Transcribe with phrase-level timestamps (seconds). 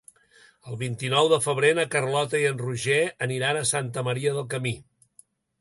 [0.71, 4.77] El vint-i-nou de febrer na Carlota i en Roger aniran a Santa Maria del Camí.